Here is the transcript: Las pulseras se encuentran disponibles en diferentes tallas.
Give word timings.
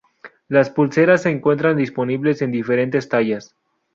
Las 0.47 0.71
pulseras 0.71 1.21
se 1.21 1.29
encuentran 1.29 1.77
disponibles 1.77 2.41
en 2.41 2.49
diferentes 2.49 3.07
tallas. 3.07 3.55